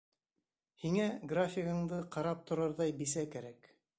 Һиңә 0.83 1.05
графигыңды 1.33 2.01
ҡарап 2.17 2.43
торорҙай 2.51 2.99
бисә 3.03 3.29
кәрәк. 3.37 3.73